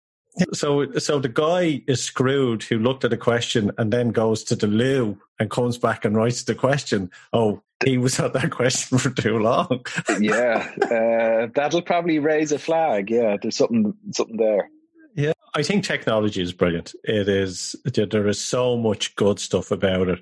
[0.53, 4.55] So, so the guy is screwed who looked at a question and then goes to
[4.55, 7.11] the loo and comes back and writes the question.
[7.33, 9.85] Oh, he was at that question for too long.
[10.19, 13.09] yeah, uh, that'll probably raise a flag.
[13.11, 14.69] Yeah, there's something, something there.
[15.15, 16.95] Yeah, I think technology is brilliant.
[17.03, 17.75] It is.
[17.85, 20.19] There is so much good stuff about it.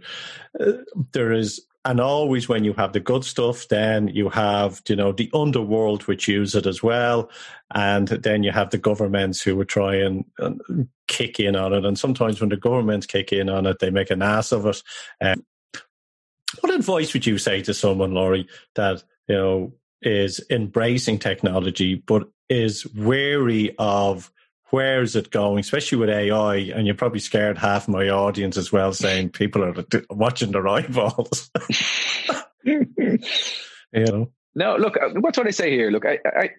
[0.59, 4.95] Uh, there is, and always when you have the good stuff, then you have you
[4.95, 7.29] know the underworld which use it as well,
[7.73, 11.85] and then you have the governments who would try and, and kick in on it.
[11.85, 14.83] And sometimes when the governments kick in on it, they make an ass of it.
[15.21, 15.43] Um,
[16.59, 22.27] what advice would you say to someone, Laurie, that you know is embracing technology but
[22.49, 24.31] is wary of
[24.71, 26.55] where is it going, especially with AI?
[26.55, 31.51] And you're probably scared half my audience as well, saying people are watching their eyeballs.
[32.63, 33.17] you
[33.93, 34.31] know.
[34.53, 35.91] No, look, uh, what's what I say here?
[35.91, 36.49] Look, I, I,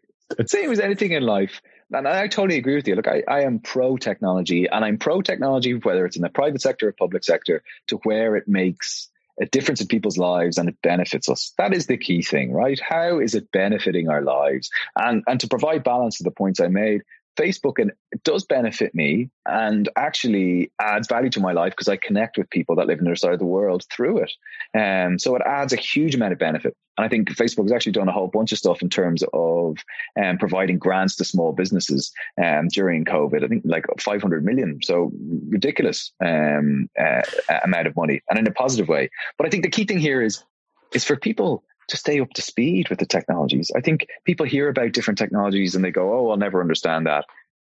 [0.46, 2.94] same as anything in life, and I totally agree with you.
[2.94, 6.62] Look, I, I am pro technology, and I'm pro technology whether it's in the private
[6.62, 10.76] sector or public sector, to where it makes a difference in people's lives and it
[10.82, 11.52] benefits us.
[11.58, 12.78] That is the key thing, right?
[12.80, 14.70] How is it benefiting our lives?
[14.96, 17.02] And and to provide balance to the points I made,
[17.36, 21.96] Facebook and it does benefit me and actually adds value to my life because I
[21.96, 24.32] connect with people that live in the other side of the world through it.
[24.78, 26.76] Um, so it adds a huge amount of benefit.
[26.98, 29.78] And I think Facebook has actually done a whole bunch of stuff in terms of
[30.22, 33.44] um, providing grants to small businesses um, during COVID.
[33.44, 34.80] I think like 500 million.
[34.82, 35.10] So
[35.48, 37.22] ridiculous um, uh,
[37.64, 39.10] amount of money and in a positive way.
[39.38, 40.44] But I think the key thing here is,
[40.92, 43.70] is for people to stay up to speed with the technologies.
[43.76, 47.24] I think people hear about different technologies and they go, oh, I'll never understand that.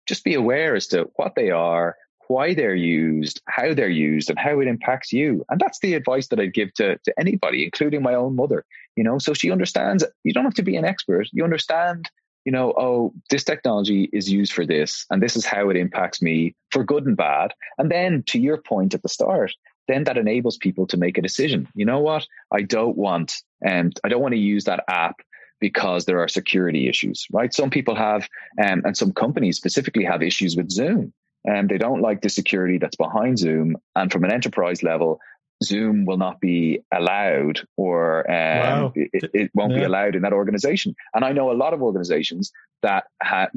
[0.08, 1.95] Just be aware as to what they are,
[2.28, 5.43] why they're used, how they're used, and how it impacts you.
[5.50, 8.65] And that's the advice that I'd give to, to anybody, including my own mother.
[8.95, 11.28] You know, so she understands you don't have to be an expert.
[11.32, 12.10] You understand,
[12.45, 16.22] you know, oh, this technology is used for this, and this is how it impacts
[16.22, 17.54] me for good and bad.
[17.78, 19.54] And then to your point at the start,
[19.88, 21.67] then that enables people to make a decision.
[21.74, 22.28] You know what?
[22.52, 25.17] I don't want, and um, I don't want to use that app
[25.60, 27.54] because there are security issues, right?
[27.54, 28.28] Some people have,
[28.63, 31.13] um, and some companies specifically have issues with Zoom,
[31.45, 33.76] and they don't like the security that's behind Zoom.
[33.95, 35.19] And from an enterprise level,
[35.63, 38.93] Zoom will not be allowed, or um, wow.
[38.95, 39.80] it, it, won't yeah.
[39.80, 40.95] be allowed in that organization.
[41.13, 43.50] And I know a lot of organizations that ha-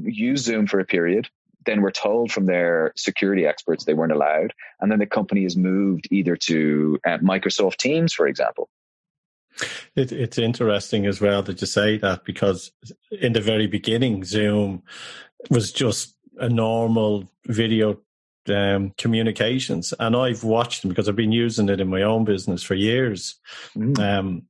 [0.00, 1.28] use Zoom for a period,
[1.66, 4.52] then we're told from their security experts they weren't allowed.
[4.80, 8.68] And then the company is moved either to uh, Microsoft Teams, for example.
[9.96, 12.72] It, it's interesting as well that you say that because
[13.10, 14.82] in the very beginning, Zoom
[15.50, 17.98] was just a normal video
[18.48, 22.62] um, communications, and I've watched them because I've been using it in my own business
[22.62, 23.36] for years.
[23.76, 23.98] Mm.
[23.98, 24.42] Um,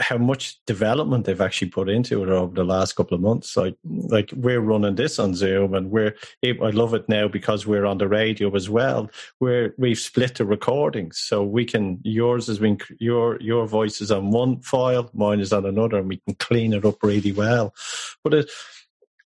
[0.00, 3.56] how much development they've actually put into it over the last couple of months.
[3.56, 6.14] Like, like we're running this on Zoom, and we're
[6.44, 9.10] I love it now because we're on the radio as well.
[9.38, 14.10] Where we've split the recordings, so we can yours has been your your voice is
[14.10, 17.74] on one file, mine is on another, and we can clean it up really well.
[18.22, 18.50] But it,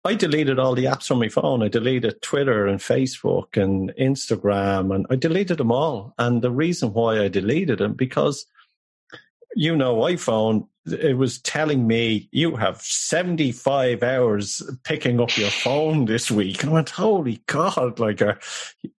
[0.03, 1.61] I deleted all the apps on my phone.
[1.61, 6.13] I deleted Twitter and Facebook and Instagram, and I deleted them all.
[6.17, 8.47] And the reason why I deleted them because
[9.55, 16.05] you know, iPhone, it was telling me you have 75 hours picking up your phone
[16.05, 16.61] this week.
[16.61, 18.35] And I went, holy God, like, uh,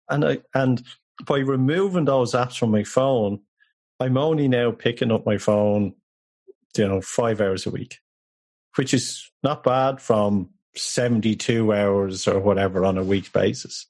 [0.10, 0.84] and I, and
[1.26, 3.40] by removing those apps from my phone,
[4.00, 5.94] I'm only now picking up my phone,
[6.76, 8.00] you know, five hours a week,
[8.76, 13.88] which is not bad from 72 hours or whatever on a week basis.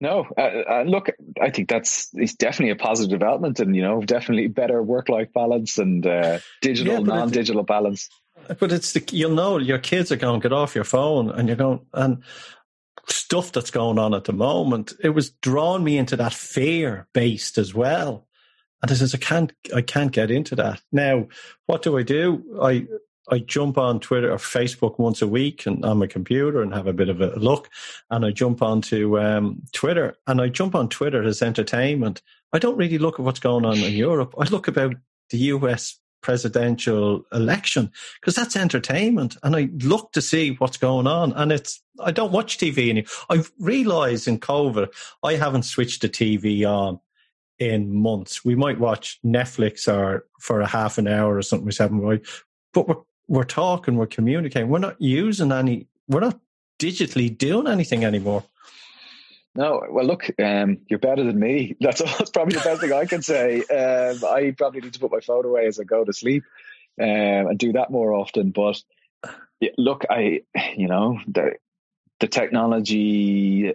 [0.00, 1.08] No, uh, uh, look,
[1.40, 5.78] I think that's it's definitely a positive development, and you know, definitely better work-life balance
[5.78, 8.10] and uh, digital, yeah, non-digital balance.
[8.60, 11.48] But it's the you'll know your kids are going to get off your phone, and
[11.48, 12.22] you're going and
[13.08, 14.92] stuff that's going on at the moment.
[15.02, 18.26] It was drawing me into that fear based as well,
[18.82, 21.28] and I says I can't, I can't get into that now.
[21.64, 22.58] What do I do?
[22.60, 22.86] I
[23.30, 26.86] I jump on Twitter or Facebook once a week and on my computer and have
[26.86, 27.68] a bit of a look.
[28.10, 32.22] And I jump onto um, Twitter and I jump on Twitter as entertainment.
[32.52, 34.34] I don't really look at what's going on in Europe.
[34.38, 34.94] I look about
[35.30, 39.36] the US presidential election because that's entertainment.
[39.42, 41.32] And I look to see what's going on.
[41.32, 43.08] And it's, I don't watch TV anymore.
[43.28, 44.88] I've realized in COVID,
[45.22, 47.00] I haven't switched the TV on
[47.58, 48.44] in months.
[48.44, 51.66] We might watch Netflix or for a half an hour or something.
[51.66, 52.26] We haven't,
[52.72, 52.96] but we're
[53.28, 54.68] we're talking, we're communicating.
[54.68, 56.38] We're not using any, we're not
[56.78, 58.44] digitally doing anything anymore.
[59.54, 61.76] No, well, look, um, you're better than me.
[61.80, 63.64] That's, that's probably the best thing I can say.
[63.70, 66.44] Um, I probably need to put my phone away as I go to sleep
[67.00, 68.50] um, and do that more often.
[68.50, 68.82] But
[69.60, 70.42] yeah, look, I,
[70.76, 71.54] you know, the
[72.20, 73.72] the technology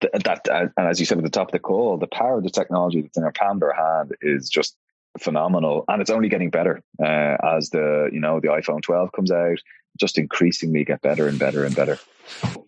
[0.00, 2.44] that, that, and as you said at the top of the call, the power of
[2.44, 4.76] the technology that's in our palm of our hand is just
[5.18, 9.30] phenomenal, and it's only getting better uh, as the you know the iPhone 12 comes
[9.30, 9.58] out.
[9.98, 11.98] Just increasingly get better and better and better.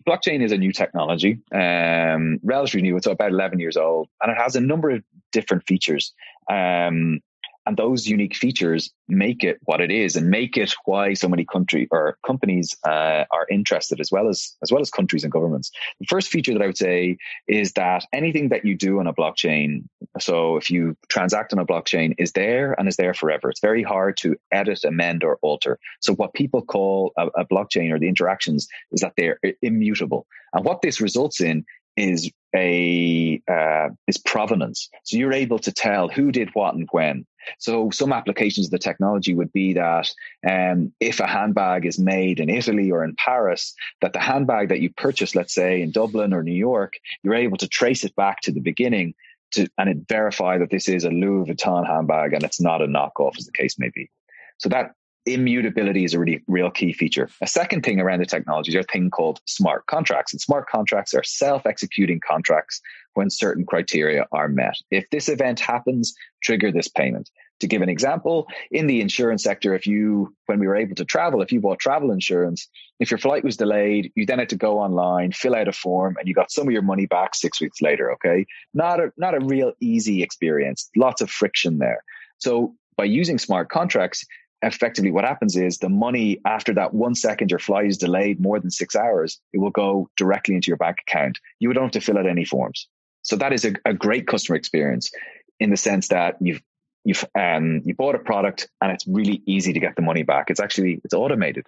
[0.07, 2.97] Blockchain is a new technology, um, relatively new.
[2.97, 6.13] It's about 11 years old, and it has a number of different features.
[6.49, 7.19] Um,
[7.65, 11.45] and those unique features make it what it is and make it why so many
[11.45, 15.71] country or companies uh, are interested as well as as well as countries and governments
[15.99, 17.17] the first feature that i would say
[17.47, 19.83] is that anything that you do on a blockchain
[20.19, 23.83] so if you transact on a blockchain is there and is there forever it's very
[23.83, 28.07] hard to edit amend or alter so what people call a, a blockchain or the
[28.07, 31.65] interactions is that they're immutable and what this results in
[31.99, 34.89] is a uh, is provenance.
[35.03, 37.25] So you're able to tell who did what and when.
[37.57, 40.09] So some applications of the technology would be that
[40.49, 44.81] um, if a handbag is made in Italy or in Paris, that the handbag that
[44.81, 48.41] you purchase, let's say in Dublin or New York, you're able to trace it back
[48.41, 49.13] to the beginning
[49.51, 52.87] to and it verify that this is a Louis Vuitton handbag and it's not a
[52.87, 54.09] knockoff, as the case may be.
[54.57, 54.91] So that
[55.33, 57.29] immutability is a really real key feature.
[57.41, 60.33] A second thing around the technology is a thing called smart contracts.
[60.33, 62.81] And smart contracts are self-executing contracts
[63.13, 64.75] when certain criteria are met.
[64.91, 66.13] If this event happens,
[66.43, 67.29] trigger this payment.
[67.59, 71.03] To give an example, in the insurance sector, if you, when we were able to
[71.03, 72.69] travel, if you bought travel insurance,
[73.01, 76.15] if your flight was delayed, you then had to go online, fill out a form,
[76.17, 78.13] and you got some of your money back six weeks later.
[78.13, 78.45] Okay.
[78.73, 80.89] Not a, not a real easy experience.
[80.95, 82.01] Lots of friction there.
[82.37, 84.25] So by using smart contracts,
[84.61, 88.59] effectively what happens is the money after that one second your flight is delayed more
[88.59, 91.39] than six hours, it will go directly into your bank account.
[91.59, 92.87] You don't have to fill out any forms.
[93.21, 95.11] So that is a, a great customer experience
[95.59, 96.61] in the sense that you've
[97.05, 100.49] you've um, you bought a product and it's really easy to get the money back.
[100.49, 101.67] It's actually it's automated.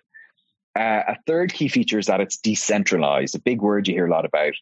[0.77, 3.36] Uh, a third key feature is that it's decentralized.
[3.36, 4.54] A big word you hear a lot about.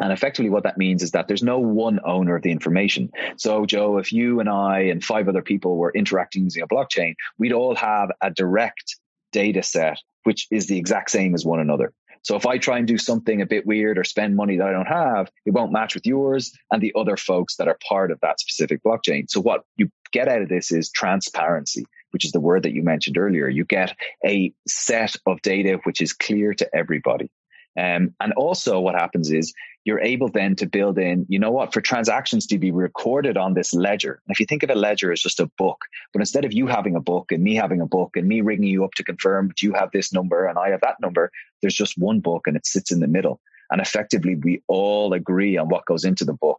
[0.00, 3.10] And effectively, what that means is that there's no one owner of the information.
[3.36, 7.14] So, Joe, if you and I and five other people were interacting using a blockchain,
[7.38, 8.96] we'd all have a direct
[9.32, 11.92] data set, which is the exact same as one another.
[12.22, 14.72] So, if I try and do something a bit weird or spend money that I
[14.72, 18.20] don't have, it won't match with yours and the other folks that are part of
[18.20, 19.28] that specific blockchain.
[19.28, 22.82] So, what you get out of this is transparency which is the word that you
[22.82, 23.48] mentioned earlier.
[23.48, 27.30] You get a set of data which is clear to everybody.
[27.78, 29.54] Um, and also, what happens is
[29.88, 33.54] you're able then to build in, you know what, for transactions to be recorded on
[33.54, 34.20] this ledger.
[34.26, 35.78] And if you think of a ledger as just a book,
[36.12, 38.68] but instead of you having a book and me having a book and me ringing
[38.68, 41.30] you up to confirm that you have this number and I have that number,
[41.62, 43.40] there's just one book and it sits in the middle.
[43.70, 46.58] And effectively, we all agree on what goes into the book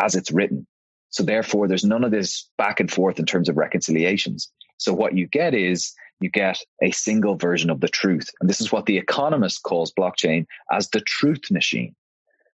[0.00, 0.64] as it's written.
[1.10, 4.52] So therefore, there's none of this back and forth in terms of reconciliations.
[4.76, 8.28] So what you get is you get a single version of the truth.
[8.40, 11.96] And this is what The Economist calls blockchain as the truth machine.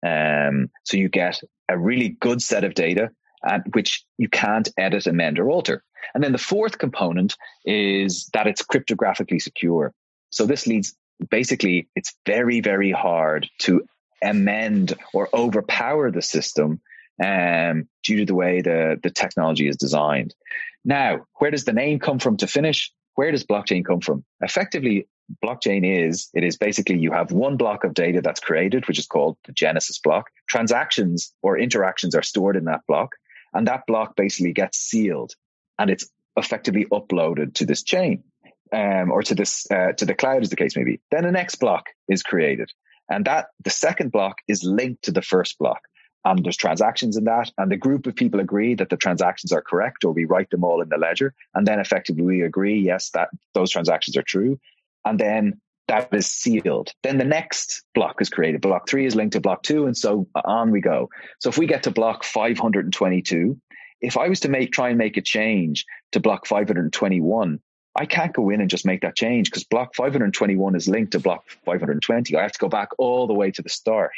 [0.05, 3.09] Um, so you get a really good set of data
[3.43, 5.83] and which you can't edit, amend, or alter.
[6.13, 7.35] And then the fourth component
[7.65, 9.93] is that it's cryptographically secure.
[10.31, 10.95] So this leads
[11.29, 13.83] basically, it's very, very hard to
[14.23, 16.81] amend or overpower the system
[17.23, 20.33] um, due to the way the, the technology is designed.
[20.85, 22.91] Now, where does the name come from to finish?
[23.15, 24.23] Where does blockchain come from?
[24.41, 25.07] Effectively,
[25.43, 29.07] blockchain is it is basically you have one block of data that's created, which is
[29.07, 30.29] called the Genesis block.
[30.47, 33.15] Transactions or interactions are stored in that block,
[33.53, 35.33] and that block basically gets sealed
[35.79, 36.07] and it's
[36.37, 38.23] effectively uploaded to this chain
[38.71, 40.99] um, or to this uh, to the cloud, as the case may be.
[41.09, 42.71] Then the next block is created,
[43.09, 45.81] and that the second block is linked to the first block.
[46.25, 49.61] And there's transactions in that, and the group of people agree that the transactions are
[49.61, 53.09] correct, or we write them all in the ledger, and then effectively we agree, yes,
[53.11, 54.59] that those transactions are true,
[55.05, 56.93] and then that is sealed.
[57.01, 58.61] Then the next block is created.
[58.61, 61.09] Block three is linked to block two, and so on we go.
[61.39, 63.59] So if we get to block 522,
[64.01, 67.59] if I was to make try and make a change to block 521,
[67.95, 71.19] I can't go in and just make that change because block 521 is linked to
[71.19, 72.35] block 520.
[72.37, 74.11] I have to go back all the way to the start.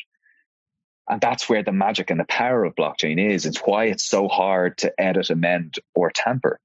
[1.09, 3.45] And that's where the magic and the power of blockchain is.
[3.45, 6.59] It's why it's so hard to edit, amend, or tamper.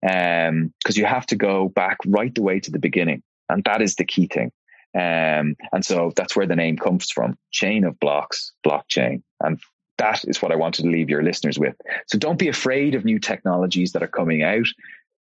[0.00, 3.22] Because um, you have to go back right the way to the beginning.
[3.50, 4.52] And that is the key thing.
[4.94, 9.22] Um, and so that's where the name comes from chain of blocks, blockchain.
[9.40, 9.60] And
[9.98, 11.76] that is what I wanted to leave your listeners with.
[12.08, 14.66] So don't be afraid of new technologies that are coming out.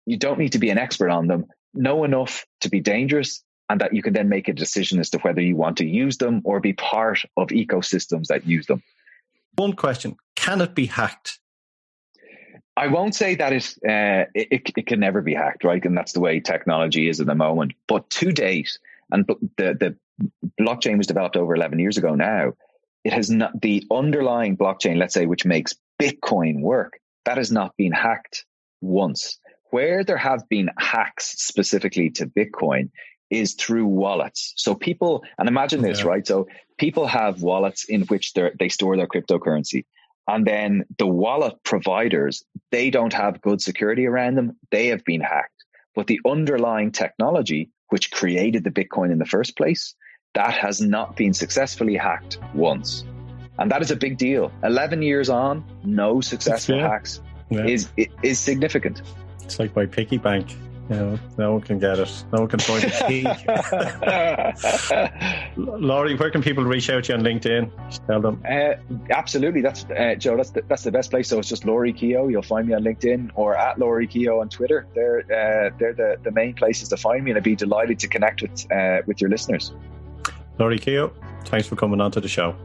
[0.06, 1.46] You don't need to be an expert on them.
[1.74, 5.20] Know enough to be dangerous and that you can then make a decision as to
[5.20, 8.84] whether you want to use them or be part of ecosystems that use them.
[9.56, 11.40] One question Can it be hacked?
[12.76, 15.84] I won't say that it, uh, it, it can never be hacked, right?
[15.84, 17.74] And that's the way technology is at the moment.
[17.88, 18.80] But to date,
[19.12, 19.96] and the, the
[20.60, 22.54] blockchain was developed over 11 years ago now,
[23.04, 27.76] it has not, the underlying blockchain, let's say, which makes Bitcoin work, that has not
[27.78, 28.46] been hacked
[28.82, 29.40] once.
[29.70, 32.90] Where there have been hacks specifically to Bitcoin
[33.30, 34.54] is through wallets.
[34.56, 36.08] So people, and imagine this, yeah.
[36.08, 36.28] right?
[36.28, 36.48] So
[36.78, 39.86] people have wallets in which they store their cryptocurrency.
[40.28, 44.58] And then the wallet providers, they don't have good security around them.
[44.72, 45.50] They have been hacked.
[45.96, 49.96] But the underlying technology, which created the Bitcoin in the first place,
[50.34, 53.04] that has not been successfully hacked once.
[53.60, 54.52] And that is a big deal.
[54.64, 57.66] 11 years on, no successful hacks yeah.
[57.66, 57.90] is
[58.24, 59.02] is significant.
[59.44, 60.56] It's like my piggy bank.
[60.90, 62.26] Know, no one can get it.
[62.34, 63.24] No one can find the key.
[65.62, 67.72] Lory, where can people reach out to you on LinkedIn?
[67.90, 68.44] Just tell them.
[68.50, 68.74] Uh,
[69.10, 70.36] absolutely, that's uh, Joe.
[70.36, 71.30] That's the, that's the best place.
[71.30, 72.28] So it's just Lory Kehoe.
[72.28, 74.86] You'll find me on LinkedIn or at Lory Kehoe on Twitter.
[74.94, 78.08] They're uh, they're the, the main places to find me, and I'd be delighted to
[78.10, 79.74] connect with uh, with your listeners.
[80.60, 81.14] Lory Kehoe,
[81.46, 82.56] thanks for coming on to the show.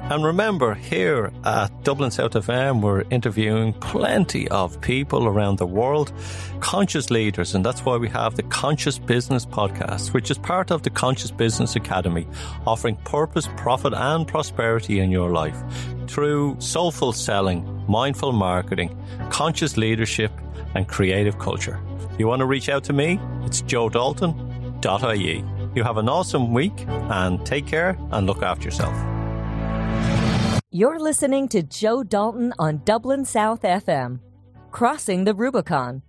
[0.00, 6.12] And remember, here at Dublin South FM, we're interviewing plenty of people around the world,
[6.60, 10.82] conscious leaders, and that's why we have the Conscious Business Podcast, which is part of
[10.82, 12.26] the Conscious Business Academy,
[12.66, 15.62] offering purpose, profit, and prosperity in your life
[16.06, 18.96] through soulful selling, mindful marketing,
[19.30, 20.32] conscious leadership,
[20.74, 21.80] and creative culture.
[22.18, 25.44] You want to reach out to me, it's joedalton.ie.
[25.74, 29.17] You have an awesome week and take care and look after yourself.
[30.70, 34.20] You're listening to Joe Dalton on Dublin South FM,
[34.70, 36.02] Crossing the Rubicon.